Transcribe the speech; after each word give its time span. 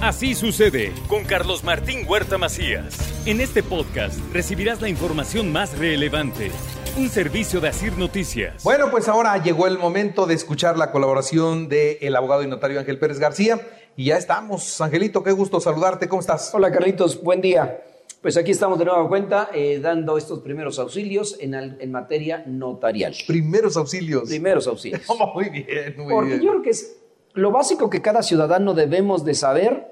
Así 0.00 0.34
sucede 0.34 0.92
con 1.08 1.24
Carlos 1.24 1.64
Martín 1.64 2.06
Huerta 2.08 2.38
Macías. 2.38 2.96
En 3.26 3.40
este 3.40 3.62
podcast 3.62 4.18
recibirás 4.32 4.80
la 4.80 4.88
información 4.88 5.50
más 5.52 5.76
relevante. 5.76 6.50
Un 6.96 7.08
servicio 7.08 7.60
de 7.60 7.68
Asir 7.68 7.96
Noticias. 7.98 8.62
Bueno, 8.62 8.90
pues 8.90 9.08
ahora 9.08 9.42
llegó 9.42 9.66
el 9.66 9.78
momento 9.78 10.26
de 10.26 10.34
escuchar 10.34 10.78
la 10.78 10.92
colaboración 10.92 11.68
del 11.68 12.14
abogado 12.14 12.42
y 12.42 12.46
notario 12.46 12.78
Ángel 12.78 12.98
Pérez 12.98 13.18
García. 13.18 13.60
Y 13.96 14.06
ya 14.06 14.16
estamos. 14.16 14.80
Angelito, 14.80 15.22
qué 15.24 15.32
gusto 15.32 15.60
saludarte. 15.60 16.08
¿Cómo 16.08 16.20
estás? 16.20 16.52
Hola, 16.54 16.70
Carlitos. 16.70 17.20
Buen 17.22 17.40
día. 17.40 17.82
Pues 18.22 18.36
aquí 18.36 18.52
estamos 18.52 18.78
de 18.78 18.84
nueva 18.84 19.06
cuenta 19.08 19.50
eh, 19.52 19.78
dando 19.80 20.16
estos 20.16 20.40
primeros 20.40 20.78
auxilios 20.78 21.36
en, 21.40 21.54
al- 21.54 21.76
en 21.80 21.90
materia 21.92 22.42
notarial. 22.46 23.14
Primeros 23.26 23.76
auxilios. 23.76 24.28
Primeros 24.28 24.66
auxilios. 24.68 25.02
muy 25.34 25.48
bien, 25.50 25.94
muy 25.98 26.12
Porque 26.12 26.30
bien. 26.30 26.42
yo 26.42 26.50
creo 26.50 26.62
que 26.62 26.70
es 26.70 26.96
lo 27.34 27.52
básico 27.52 27.88
que 27.90 28.02
cada 28.02 28.22
ciudadano 28.24 28.74
debemos 28.74 29.24
de 29.24 29.34
saber 29.34 29.87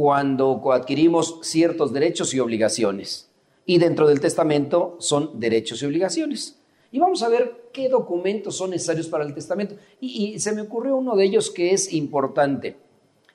cuando 0.00 0.72
adquirimos 0.72 1.40
ciertos 1.42 1.92
derechos 1.92 2.32
y 2.32 2.40
obligaciones. 2.40 3.28
Y 3.66 3.76
dentro 3.76 4.08
del 4.08 4.18
testamento 4.18 4.96
son 4.98 5.38
derechos 5.38 5.82
y 5.82 5.84
obligaciones. 5.84 6.58
Y 6.90 6.98
vamos 6.98 7.22
a 7.22 7.28
ver 7.28 7.68
qué 7.70 7.90
documentos 7.90 8.56
son 8.56 8.70
necesarios 8.70 9.08
para 9.08 9.24
el 9.24 9.34
testamento. 9.34 9.74
Y, 10.00 10.38
se 10.38 10.52
me 10.52 10.62
ocurrió 10.62 10.96
uno 10.96 11.16
de 11.16 11.26
ellos 11.26 11.50
que 11.50 11.74
es 11.74 11.92
importante. 11.92 12.78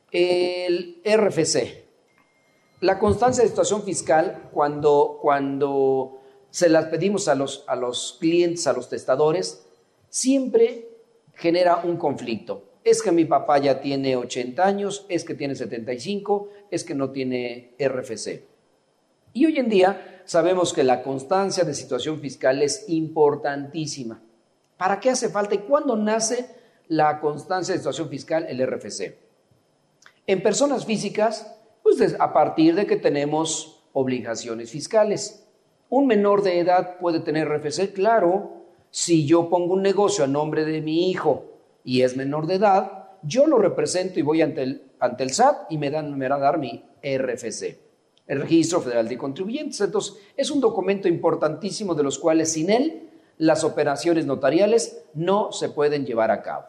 El 0.09 1.03
RFC. 1.05 1.85
La 2.79 2.97
constancia 2.97 3.43
de 3.43 3.49
situación 3.49 3.83
fiscal, 3.83 4.49
cuando, 4.51 5.19
cuando 5.21 6.19
se 6.49 6.67
las 6.67 6.85
pedimos 6.85 7.27
a 7.27 7.35
los, 7.35 7.63
a 7.67 7.75
los 7.75 8.17
clientes, 8.19 8.65
a 8.65 8.73
los 8.73 8.89
testadores, 8.89 9.67
siempre 10.09 10.89
genera 11.35 11.83
un 11.83 11.97
conflicto. 11.97 12.63
Es 12.85 13.01
que 13.01 13.11
mi 13.11 13.25
papá 13.25 13.57
ya 13.57 13.81
tiene 13.81 14.15
80 14.15 14.63
años, 14.63 15.07
es 15.09 15.25
que 15.25 15.33
tiene 15.33 15.55
75, 15.55 16.49
es 16.69 16.83
que 16.83 16.93
no 16.93 17.09
tiene 17.09 17.73
RFC. 17.79 18.43
Y 19.33 19.47
hoy 19.47 19.57
en 19.57 19.69
día 19.69 20.21
sabemos 20.25 20.71
que 20.71 20.83
la 20.83 21.01
constancia 21.01 21.63
de 21.63 21.73
situación 21.73 22.19
fiscal 22.19 22.61
es 22.61 22.85
importantísima. 22.87 24.21
¿Para 24.77 24.99
qué 24.99 25.09
hace 25.09 25.29
falta 25.29 25.55
y 25.55 25.59
cuándo 25.59 25.95
nace 25.95 26.45
la 26.87 27.19
constancia 27.19 27.73
de 27.73 27.79
situación 27.79 28.07
fiscal, 28.07 28.45
el 28.47 28.63
RFC? 28.63 29.17
En 30.27 30.43
personas 30.43 30.85
físicas, 30.85 31.55
pues 31.81 32.15
a 32.19 32.33
partir 32.33 32.75
de 32.75 32.85
que 32.85 32.97
tenemos 32.97 33.83
obligaciones 33.93 34.69
fiscales. 34.69 35.43
Un 35.89 36.05
menor 36.05 36.43
de 36.43 36.59
edad 36.59 36.99
puede 36.99 37.19
tener 37.19 37.47
RFC, 37.47 37.93
claro. 37.93 38.67
Si 38.91 39.25
yo 39.25 39.49
pongo 39.49 39.73
un 39.73 39.81
negocio 39.81 40.23
a 40.23 40.27
nombre 40.27 40.65
de 40.65 40.81
mi 40.81 41.09
hijo 41.09 41.54
y 41.85 42.01
es 42.01 42.17
menor 42.17 42.45
de 42.47 42.55
edad, 42.55 43.09
yo 43.23 43.47
lo 43.47 43.57
represento 43.59 44.19
y 44.19 44.23
voy 44.23 44.41
ante 44.41 44.63
el, 44.63 44.91
ante 44.99 45.23
el 45.23 45.29
SAT 45.31 45.71
y 45.71 45.77
me, 45.77 45.89
dan, 45.89 46.17
me 46.17 46.27
van 46.27 46.39
a 46.39 46.43
dar 46.43 46.57
mi 46.57 46.83
RFC, 47.01 47.79
el 48.27 48.41
Registro 48.41 48.81
Federal 48.81 49.07
de 49.07 49.17
Contribuyentes. 49.17 49.79
Entonces, 49.79 50.15
es 50.35 50.51
un 50.51 50.59
documento 50.59 51.07
importantísimo 51.07 51.95
de 51.95 52.03
los 52.03 52.19
cuales 52.19 52.51
sin 52.51 52.69
él 52.69 53.09
las 53.37 53.63
operaciones 53.63 54.25
notariales 54.25 55.05
no 55.13 55.51
se 55.51 55.69
pueden 55.69 56.05
llevar 56.05 56.31
a 56.31 56.41
cabo. 56.41 56.65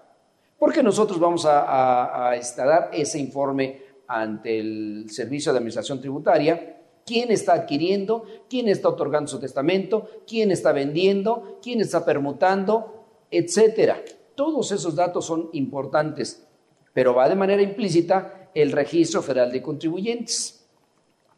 Porque 0.58 0.82
nosotros 0.82 1.18
vamos 1.20 1.44
a, 1.46 1.60
a- 1.62 2.30
a, 2.30 2.36
este, 2.36 2.62
dar 2.64 2.90
ese 2.92 3.18
informe 3.18 3.82
ante 4.08 4.58
el 4.58 5.06
Servicio 5.10 5.52
de 5.52 5.58
Administración 5.58 6.00
Tributaria, 6.00 6.80
quién 7.04 7.30
está 7.30 7.52
adquiriendo, 7.54 8.24
quién 8.48 8.68
está 8.68 8.88
otorgando 8.88 9.28
su 9.28 9.38
testamento, 9.38 10.08
quién 10.26 10.50
está 10.50 10.72
vendiendo, 10.72 11.58
quién 11.62 11.80
está 11.80 12.04
permutando, 12.04 13.04
etcétera. 13.30 14.00
Todos 14.36 14.70
esos 14.70 14.94
datos 14.94 15.24
son 15.24 15.48
importantes, 15.54 16.46
pero 16.92 17.14
va 17.14 17.28
de 17.28 17.34
manera 17.34 17.62
implícita 17.62 18.50
el 18.54 18.70
Registro 18.70 19.22
Federal 19.22 19.50
de 19.50 19.62
Contribuyentes. 19.62 20.66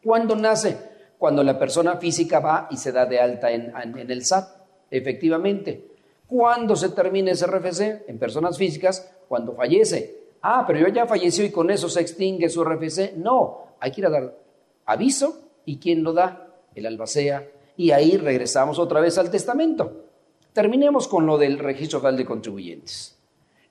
¿Cuándo 0.03 0.35
nace? 0.35 0.77
Cuando 1.17 1.43
la 1.43 1.57
persona 1.57 1.97
física 1.97 2.39
va 2.39 2.67
y 2.69 2.77
se 2.77 2.91
da 2.91 3.05
de 3.05 3.19
alta 3.19 3.51
en, 3.51 3.73
el 3.97 4.23
SAT, 4.23 4.49
efectivamente. 4.91 5.87
¿Cuándo 6.27 6.75
se 6.75 6.89
termina 6.89 7.31
ese 7.31 7.47
RFC? 7.47 8.09
En 8.09 8.19
personas 8.19 8.57
físicas, 8.57 9.09
cuando 9.27 9.53
fallece. 9.53 10.19
Ah, 10.41 10.65
pero 10.67 10.79
yo 10.79 10.87
ya 10.89 11.07
falleció 11.07 11.43
y 11.45 11.51
con 11.51 11.69
eso 11.71 11.89
se 11.89 12.01
extingue 12.01 12.49
su 12.49 12.63
RFC. 12.63 13.15
No, 13.15 13.75
hay 13.79 13.91
que 13.91 14.01
ir 14.01 14.07
a 14.07 14.11
dar 14.11 14.37
aviso 14.85 15.39
y 15.65 15.77
quién 15.77 16.03
lo 16.03 16.13
da, 16.13 16.47
el 16.75 16.85
albacea. 16.85 17.47
Y 17.77 17.91
ahí 17.91 18.17
regresamos 18.17 18.77
otra 18.77 18.99
vez 18.99 19.17
al 19.17 19.31
testamento. 19.31 20.08
Terminemos 20.59 21.07
con 21.07 21.25
lo 21.25 21.37
del 21.37 21.57
registro 21.57 22.01
federal 22.01 22.17
de 22.17 22.25
contribuyentes. 22.25 23.17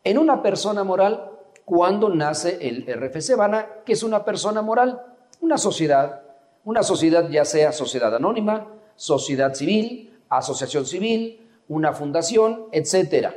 En 0.05 0.17
una 0.17 0.43
persona 0.43 0.85
moral, 0.85 1.33
¿cuándo 1.67 2.09
nace 2.09 2.67
el 2.67 2.87
RFC? 2.87 3.37
Van 3.37 3.55
a, 3.55 3.69
¿qué 3.85 3.93
es 3.93 4.03
una 4.03 4.25
persona 4.25 4.63
moral? 4.63 4.99
Una 5.43 5.59
sociedad. 5.59 6.23
Una 6.65 6.83
sociedad 6.83 7.29
ya 7.29 7.45
sea 7.45 7.73
sociedad 7.73 8.17
anónima, 8.17 8.69
sociedad 8.97 9.53
civil, 9.53 10.19
asociación 10.31 10.87
civil, 10.87 11.47
una 11.69 11.93
fundación, 11.93 12.69
etcétera. 12.73 13.37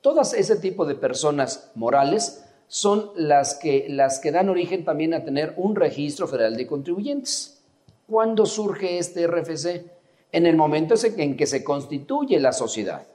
Todas 0.00 0.34
ese 0.34 0.56
tipo 0.56 0.84
de 0.84 0.96
personas 0.96 1.70
morales 1.76 2.44
son 2.66 3.12
las 3.14 3.54
que, 3.54 3.86
las 3.88 4.18
que 4.18 4.32
dan 4.32 4.48
origen 4.48 4.84
también 4.84 5.14
a 5.14 5.22
tener 5.22 5.54
un 5.58 5.76
registro 5.76 6.26
federal 6.26 6.56
de 6.56 6.66
contribuyentes. 6.66 7.62
¿Cuándo 8.08 8.46
surge 8.46 8.98
este 8.98 9.28
RFC? 9.28 9.99
En 10.32 10.46
el 10.46 10.56
momento 10.56 10.94
en 11.16 11.36
que 11.36 11.46
se 11.46 11.64
constituye 11.64 12.38
la 12.38 12.52
sociedad. 12.52 13.06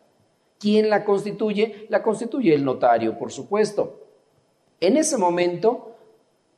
¿Quién 0.60 0.90
la 0.90 1.04
constituye? 1.04 1.86
La 1.90 2.02
constituye 2.02 2.54
el 2.54 2.64
notario, 2.64 3.18
por 3.18 3.32
supuesto. 3.32 4.02
En 4.80 4.98
ese 4.98 5.18
momento 5.18 5.96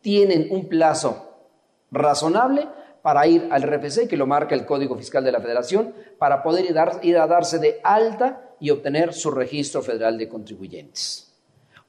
tienen 0.01 0.47
un 0.51 0.67
plazo 0.67 1.27
razonable 1.91 2.67
para 3.01 3.25
ir 3.27 3.47
al 3.51 3.63
RFC, 3.63 4.07
que 4.07 4.17
lo 4.17 4.27
marca 4.27 4.53
el 4.55 4.65
Código 4.65 4.97
Fiscal 4.97 5.23
de 5.23 5.31
la 5.31 5.39
Federación, 5.39 5.93
para 6.17 6.43
poder 6.43 6.65
ir 7.03 7.17
a 7.17 7.27
darse 7.27 7.59
de 7.59 7.79
alta 7.83 8.55
y 8.59 8.69
obtener 8.69 9.13
su 9.13 9.31
registro 9.31 9.81
federal 9.81 10.17
de 10.17 10.27
contribuyentes. 10.27 11.33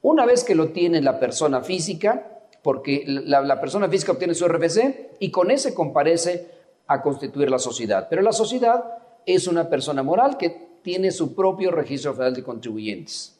Una 0.03 0.27
vez 0.27 0.45
que 0.45 0.55
lo 0.55 0.69
tiene 0.69 1.03
la 1.03 1.19
persona 1.19 1.62
física, 1.62 2.41
porque 2.62 3.05
la, 3.07 3.41
la 3.41 3.61
persona 3.61 3.89
física 3.89 4.12
obtiene 4.12 4.34
su 4.34 4.47
RFC 4.47 5.17
y 5.19 5.31
con 5.31 5.51
ese 5.51 5.75
comparece 5.75 6.58
a 6.88 7.03
constituir 7.03 7.50
la 7.50 7.59
sociedad. 7.59 8.09
Pero 8.10 8.22
la 8.22 8.32
sociedad 8.32 8.82
es 9.25 9.47
una 9.47 9.69
persona 9.69 10.03
moral 10.03 10.37
que 10.37 10.69
tiene 10.82 11.10
su 11.10 11.34
propio 11.34 11.71
registro 11.71 12.15
federal 12.15 12.34
de 12.34 12.43
contribuyentes. 12.43 13.38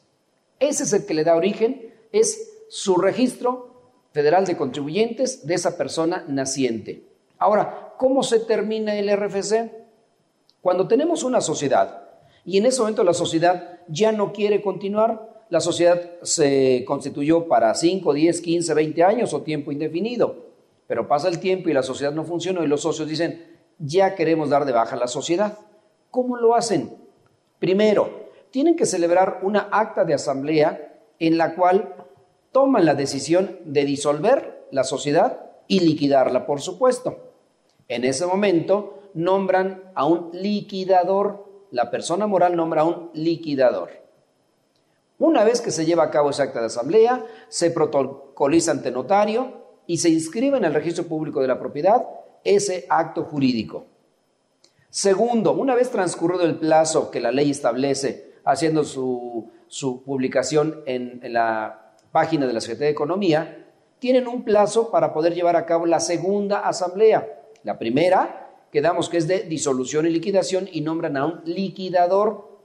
Ese 0.59 0.83
es 0.83 0.93
el 0.93 1.05
que 1.05 1.13
le 1.13 1.23
da 1.23 1.35
origen, 1.35 1.93
es 2.11 2.51
su 2.69 2.95
registro 2.95 3.69
federal 4.11 4.45
de 4.45 4.55
contribuyentes 4.55 5.45
de 5.47 5.55
esa 5.55 5.77
persona 5.77 6.23
naciente. 6.27 7.03
Ahora, 7.37 7.93
¿cómo 7.97 8.21
se 8.21 8.39
termina 8.39 8.95
el 8.95 9.09
RFC? 9.09 9.71
Cuando 10.61 10.87
tenemos 10.87 11.23
una 11.23 11.41
sociedad 11.41 12.03
y 12.45 12.57
en 12.57 12.65
ese 12.65 12.81
momento 12.81 13.03
la 13.03 13.13
sociedad 13.13 13.79
ya 13.87 14.11
no 14.11 14.33
quiere 14.33 14.61
continuar, 14.61 15.43
la 15.49 15.61
sociedad 15.61 16.01
se 16.21 16.83
constituyó 16.85 17.47
para 17.47 17.73
5, 17.73 18.13
10, 18.13 18.41
15, 18.41 18.73
20 18.73 19.03
años 19.03 19.33
o 19.33 19.41
tiempo 19.41 19.71
indefinido, 19.71 20.48
pero 20.89 21.07
pasa 21.07 21.27
el 21.27 21.39
tiempo 21.39 21.69
y 21.69 21.73
la 21.73 21.83
sociedad 21.83 22.13
no 22.13 22.23
funciona 22.23 22.63
y 22.63 22.67
los 22.67 22.81
socios 22.81 23.07
dicen, 23.07 23.45
ya 23.77 24.15
queremos 24.15 24.49
dar 24.49 24.65
de 24.65 24.71
baja 24.71 24.95
la 24.95 25.07
sociedad. 25.07 25.59
¿Cómo 26.09 26.35
lo 26.35 26.55
hacen? 26.55 26.97
Primero, 27.59 28.31
tienen 28.49 28.75
que 28.75 28.87
celebrar 28.87 29.41
una 29.43 29.69
acta 29.71 30.03
de 30.03 30.15
asamblea 30.15 30.99
en 31.19 31.37
la 31.37 31.53
cual 31.53 31.93
toman 32.51 32.87
la 32.87 32.95
decisión 32.95 33.59
de 33.65 33.85
disolver 33.85 34.65
la 34.71 34.83
sociedad 34.83 35.51
y 35.67 35.81
liquidarla, 35.81 36.47
por 36.47 36.59
supuesto. 36.59 37.19
En 37.87 38.03
ese 38.03 38.25
momento 38.25 39.03
nombran 39.13 39.91
a 39.93 40.07
un 40.07 40.31
liquidador, 40.33 41.45
la 41.69 41.91
persona 41.91 42.25
moral 42.25 42.55
nombra 42.55 42.81
a 42.81 42.85
un 42.85 43.11
liquidador. 43.13 43.91
Una 45.19 45.43
vez 45.43 45.61
que 45.61 45.69
se 45.69 45.85
lleva 45.85 46.05
a 46.05 46.09
cabo 46.09 46.31
esa 46.31 46.41
acta 46.41 46.61
de 46.61 46.65
asamblea, 46.65 47.23
se 47.47 47.69
protocoliza 47.69 48.71
ante 48.71 48.89
notario 48.89 49.68
y 49.89 49.97
se 49.97 50.09
inscribe 50.09 50.55
en 50.55 50.65
el 50.65 50.73
registro 50.75 51.05
público 51.05 51.41
de 51.41 51.47
la 51.47 51.57
propiedad 51.57 52.05
ese 52.43 52.85
acto 52.89 53.23
jurídico. 53.23 53.87
Segundo, 54.91 55.53
una 55.53 55.73
vez 55.73 55.89
transcurrido 55.89 56.43
el 56.43 56.59
plazo 56.59 57.09
que 57.09 57.19
la 57.19 57.31
ley 57.31 57.49
establece, 57.49 58.35
haciendo 58.45 58.83
su, 58.83 59.49
su 59.67 60.03
publicación 60.03 60.83
en, 60.85 61.19
en 61.23 61.33
la 61.33 61.95
página 62.11 62.45
de 62.45 62.53
la 62.53 62.61
Secretaría 62.61 62.89
de 62.89 62.93
Economía, 62.93 63.65
tienen 63.97 64.27
un 64.27 64.43
plazo 64.43 64.91
para 64.91 65.11
poder 65.11 65.33
llevar 65.33 65.55
a 65.55 65.65
cabo 65.65 65.87
la 65.87 65.99
segunda 65.99 66.59
asamblea. 66.59 67.27
La 67.63 67.79
primera, 67.79 68.51
quedamos 68.71 69.09
que 69.09 69.17
es 69.17 69.27
de 69.27 69.39
disolución 69.39 70.05
y 70.05 70.11
liquidación 70.11 70.69
y 70.71 70.81
nombran 70.81 71.17
a 71.17 71.25
un 71.25 71.41
liquidador. 71.45 72.59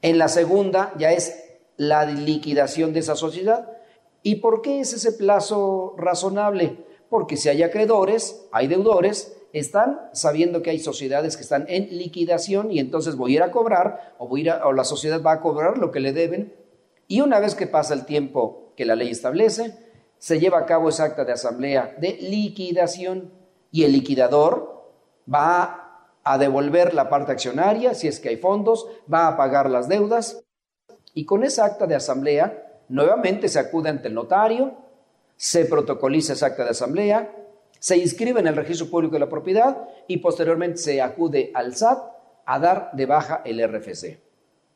En 0.00 0.16
la 0.16 0.28
segunda 0.28 0.94
ya 0.96 1.12
es 1.12 1.38
la 1.76 2.06
liquidación 2.06 2.94
de 2.94 3.00
esa 3.00 3.14
sociedad. 3.14 3.76
¿Y 4.22 4.36
por 4.36 4.62
qué 4.62 4.80
es 4.80 4.92
ese 4.92 5.12
plazo 5.12 5.94
razonable? 5.96 6.84
Porque 7.08 7.36
si 7.36 7.48
hay 7.48 7.62
acreedores, 7.62 8.46
hay 8.52 8.66
deudores, 8.66 9.36
están 9.52 10.10
sabiendo 10.12 10.62
que 10.62 10.70
hay 10.70 10.78
sociedades 10.78 11.36
que 11.36 11.42
están 11.42 11.64
en 11.68 11.88
liquidación 11.98 12.70
y 12.70 12.78
entonces 12.78 13.16
voy 13.16 13.32
a 13.32 13.36
ir 13.36 13.42
a 13.42 13.50
cobrar 13.50 14.14
o, 14.18 14.26
o 14.26 14.72
la 14.72 14.84
sociedad 14.84 15.22
va 15.22 15.32
a 15.32 15.40
cobrar 15.40 15.78
lo 15.78 15.90
que 15.90 16.00
le 16.00 16.12
deben. 16.12 16.54
Y 17.08 17.20
una 17.22 17.40
vez 17.40 17.54
que 17.54 17.66
pasa 17.66 17.94
el 17.94 18.04
tiempo 18.04 18.72
que 18.76 18.84
la 18.84 18.94
ley 18.94 19.10
establece, 19.10 19.74
se 20.18 20.38
lleva 20.38 20.58
a 20.58 20.66
cabo 20.66 20.88
esa 20.88 21.04
acta 21.04 21.24
de 21.24 21.32
asamblea 21.32 21.96
de 21.98 22.12
liquidación 22.20 23.32
y 23.72 23.84
el 23.84 23.92
liquidador 23.92 24.84
va 25.32 26.06
a 26.22 26.38
devolver 26.38 26.94
la 26.94 27.08
parte 27.08 27.32
accionaria, 27.32 27.94
si 27.94 28.06
es 28.06 28.20
que 28.20 28.28
hay 28.28 28.36
fondos, 28.36 28.86
va 29.12 29.26
a 29.26 29.36
pagar 29.36 29.70
las 29.70 29.88
deudas 29.88 30.44
y 31.14 31.24
con 31.24 31.42
esa 31.42 31.64
acta 31.64 31.86
de 31.86 31.94
asamblea 31.94 32.69
nuevamente 32.90 33.48
se 33.48 33.58
acude 33.58 33.88
ante 33.88 34.08
el 34.08 34.14
notario, 34.14 34.74
se 35.36 35.64
protocoliza 35.64 36.34
esa 36.34 36.46
acta 36.46 36.64
de 36.64 36.70
asamblea, 36.70 37.34
se 37.78 37.96
inscribe 37.96 38.40
en 38.40 38.46
el 38.46 38.56
registro 38.56 38.90
público 38.90 39.14
de 39.14 39.20
la 39.20 39.28
propiedad 39.28 39.88
y 40.06 40.18
posteriormente 40.18 40.76
se 40.76 41.00
acude 41.00 41.50
al 41.54 41.74
SAT 41.74 41.98
a 42.44 42.58
dar 42.58 42.90
de 42.92 43.06
baja 43.06 43.40
el 43.44 43.66
RFC. 43.66 44.18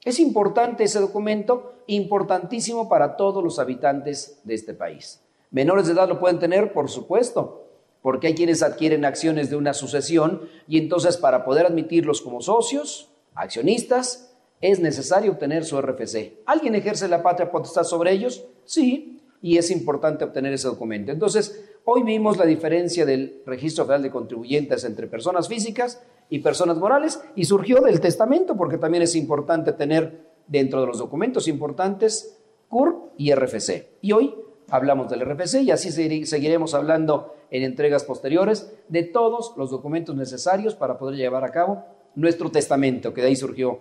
Es 0.04 0.20
importante 0.20 0.84
ese 0.84 1.00
documento, 1.00 1.74
importantísimo 1.86 2.88
para 2.88 3.16
todos 3.16 3.42
los 3.42 3.58
habitantes 3.58 4.40
de 4.44 4.54
este 4.54 4.74
país. 4.74 5.20
Menores 5.50 5.86
de 5.86 5.92
edad 5.92 6.08
lo 6.08 6.20
pueden 6.20 6.38
tener, 6.38 6.72
por 6.72 6.88
supuesto, 6.88 7.66
porque 8.00 8.28
hay 8.28 8.34
quienes 8.34 8.62
adquieren 8.62 9.04
acciones 9.04 9.50
de 9.50 9.56
una 9.56 9.74
sucesión 9.74 10.48
y 10.68 10.78
entonces 10.78 11.16
para 11.16 11.44
poder 11.44 11.66
admitirlos 11.66 12.22
como 12.22 12.40
socios, 12.40 13.10
accionistas, 13.34 14.33
es 14.64 14.80
necesario 14.80 15.32
obtener 15.32 15.62
su 15.66 15.78
RFC. 15.78 16.38
¿Alguien 16.46 16.74
ejerce 16.74 17.06
la 17.06 17.22
patria 17.22 17.50
potestad 17.50 17.84
sobre 17.84 18.12
ellos? 18.12 18.46
Sí, 18.64 19.20
y 19.42 19.58
es 19.58 19.70
importante 19.70 20.24
obtener 20.24 20.54
ese 20.54 20.68
documento. 20.68 21.12
Entonces, 21.12 21.62
hoy 21.84 22.02
vimos 22.02 22.38
la 22.38 22.46
diferencia 22.46 23.04
del 23.04 23.42
Registro 23.44 23.84
Federal 23.84 24.04
de 24.04 24.10
Contribuyentes 24.10 24.84
entre 24.84 25.06
personas 25.06 25.48
físicas 25.48 26.02
y 26.30 26.38
personas 26.38 26.78
morales 26.78 27.20
y 27.36 27.44
surgió 27.44 27.82
del 27.82 28.00
testamento 28.00 28.56
porque 28.56 28.78
también 28.78 29.02
es 29.02 29.14
importante 29.16 29.74
tener 29.74 30.32
dentro 30.46 30.80
de 30.80 30.86
los 30.86 30.96
documentos 30.96 31.46
importantes 31.46 32.38
CUR 32.70 33.12
y 33.18 33.34
RFC. 33.34 33.98
Y 34.00 34.12
hoy 34.12 34.34
hablamos 34.70 35.10
del 35.10 35.26
RFC 35.26 35.56
y 35.60 35.72
así 35.72 35.90
seguiremos 36.24 36.72
hablando 36.72 37.34
en 37.50 37.64
entregas 37.64 38.04
posteriores 38.04 38.72
de 38.88 39.02
todos 39.02 39.52
los 39.58 39.70
documentos 39.70 40.16
necesarios 40.16 40.74
para 40.74 40.96
poder 40.96 41.16
llevar 41.16 41.44
a 41.44 41.50
cabo 41.50 41.84
nuestro 42.14 42.50
testamento, 42.50 43.12
que 43.12 43.20
de 43.20 43.26
ahí 43.26 43.36
surgió 43.36 43.80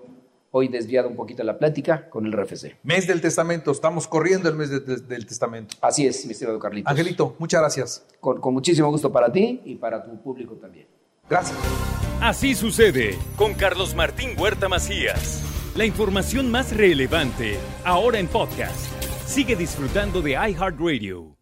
hoy 0.56 0.68
desviado 0.68 1.10
un 1.10 1.16
poquito 1.16 1.44
la 1.44 1.58
plática 1.58 2.10
con 2.10 2.26
el 2.26 2.32
RFC. 2.32 2.78
Mes 2.84 3.08
del 3.08 3.22
testamento, 3.22 3.72
estamos 3.72 4.08
corriendo 4.08 4.50
el 4.50 4.56
mes 4.56 4.70
del 4.70 5.26
testamento. 5.26 5.76
Así 5.82 6.06
es, 6.06 6.26
mi 6.26 6.32
estimado 6.32 6.60
Carlitos. 6.60 6.90
Angelito, 6.90 7.36
muchas 7.40 7.60
gracias. 7.62 8.06
Con, 8.20 8.40
con 8.40 8.54
muchísimo 8.54 8.90
gusto 8.90 9.12
para 9.12 9.32
ti 9.32 9.62
y 9.66 9.76
para 9.76 10.04
tu 10.04 10.22
público 10.22 10.54
también. 10.56 10.88
Gracias. 11.28 11.58
Así 12.22 12.54
sucede 12.54 13.18
con 13.36 13.56
Carlos 13.56 13.96
Martín 13.96 14.40
Huerta 14.40 14.70
Macías. 14.70 15.42
La 15.76 15.86
información 15.86 16.52
más 16.52 16.76
relevante, 16.76 17.58
ahora 17.84 18.20
en 18.20 18.28
podcast. 18.28 18.92
Sigue 19.26 19.56
disfrutando 19.56 20.22
de 20.22 20.32
iHeartRadio. 20.34 21.36